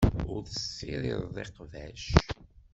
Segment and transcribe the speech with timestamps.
[0.33, 2.03] Ur tessirideḍ iqbac.